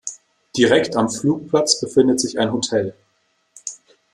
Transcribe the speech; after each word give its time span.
Direkt 0.57 0.95
am 0.97 1.11
Flugplatz 1.11 1.79
befindet 1.79 2.19
sich 2.19 2.39
ein 2.39 2.51
Hotel. 2.51 2.95